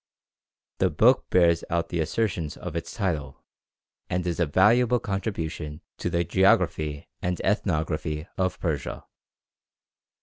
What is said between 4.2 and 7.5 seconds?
is a valuable contribution to the geography and